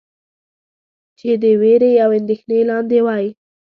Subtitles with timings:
[1.19, 3.25] چې د وېرې او اندېښنې لاندې وئ.